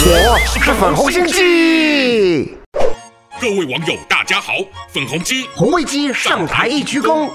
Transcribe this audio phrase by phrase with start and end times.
[0.00, 2.56] 是粉红心机。
[3.40, 4.52] 各位网友，大家好，
[4.92, 7.28] 粉红鸡红卫鸡上台一鞠躬。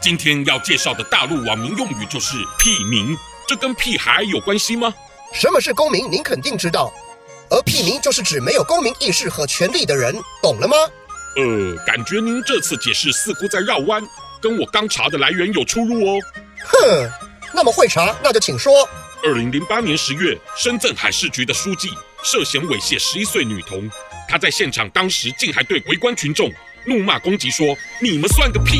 [0.00, 4.92] 今天要介绍的大陆网民用语就是“屁民”，这跟屁孩有关系吗？
[5.32, 6.10] 什么是公民？
[6.10, 6.92] 您肯定知道。
[7.50, 10.76] 而屁民就是指没有公民意识和权利的人，懂了吗？
[11.36, 14.02] 呃，感觉您这次解释似乎在绕弯，
[14.40, 16.18] 跟我刚查的来源有出入哦。
[16.64, 17.10] 哼，
[17.52, 18.88] 那么会查，那就请说。
[19.22, 21.90] 二零零八年十月，深圳海事局的书记
[22.24, 23.88] 涉嫌猥亵十一岁女童，
[24.28, 26.52] 他在现场当时竟还对围观群众
[26.84, 28.78] 怒骂攻击说：“你们算个屁！”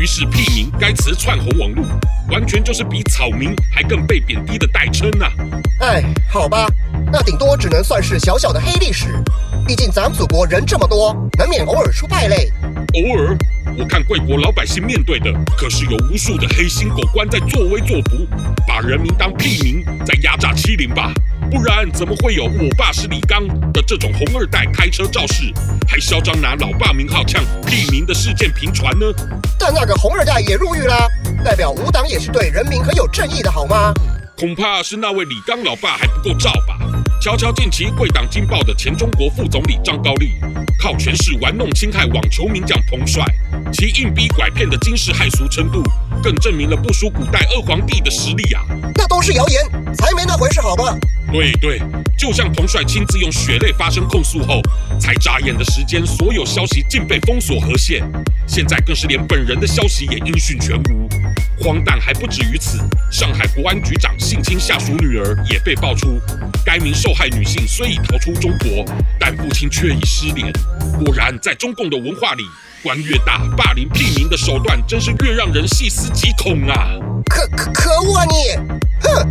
[0.00, 1.84] 于是“屁民”该词窜红网络，
[2.30, 5.32] 完全就是比草民还更被贬低的代称呐、啊！
[5.80, 6.66] 哎，好吧，
[7.12, 9.22] 那顶多只能算是小小的黑历史。
[9.66, 12.50] 毕竟咱们祖国人这么多，难免偶尔出败类。
[12.94, 13.36] 偶尔。
[13.78, 18.26] 我看贵国老百姓面对的可是有无数的黑心狗官在作威作福，
[18.66, 21.12] 把人民当屁民在压榨欺凌吧？
[21.50, 25.52] 不然怎么会有“我爸是李刚”的这种红二代开车肇事，
[25.88, 29.06] 还嚣张拿老爸名号呛屁民的事件频传呢？
[29.58, 31.08] 但那个红二代也入狱啦，
[31.44, 33.92] 代表无党也是对人民很有正义的好吗？
[34.38, 36.78] 恐怕是那位李刚老爸还不够照吧？
[37.20, 40.34] 瞧瞧近期贵党惊爆的前中国副总理张高丽，
[40.78, 43.24] 靠权势玩弄侵害网球名将彭帅，
[43.72, 45.82] 其硬逼拐骗的惊世骇俗程度，
[46.22, 48.62] 更证明了不输古代二皇帝的实力啊！
[48.94, 50.96] 那都是谣言，才没那回事，好吧？
[51.32, 51.80] 对对，
[52.18, 54.60] 就像彭帅亲自用血泪发声控诉后，
[54.98, 58.02] 才眨眼的时间，所有消息竟被封锁和限，
[58.46, 61.08] 现在更是连本人的消息也音讯全无。
[61.62, 62.78] 荒诞还不止于此，
[63.12, 66.20] 上海国安局长性侵下属女儿也被爆出。
[66.64, 68.84] 该名受害女性虽已逃出中国，
[69.18, 70.50] 但父亲却已失联。
[71.04, 72.42] 果然，在中共的文化里，
[72.82, 76.88] 官越大，霸凌屁民的手段真是越让人细思极恐啊！
[77.26, 78.56] 可可可恶啊你！
[79.00, 79.30] 哼！